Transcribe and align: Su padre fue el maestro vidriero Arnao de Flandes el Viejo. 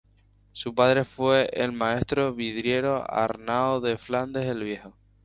Su 0.51 0.73
padre 0.73 1.05
fue 1.05 1.51
el 1.53 1.73
maestro 1.73 2.33
vidriero 2.33 3.05
Arnao 3.07 3.81
de 3.81 3.99
Flandes 3.99 4.47
el 4.47 4.63
Viejo. 4.63 4.95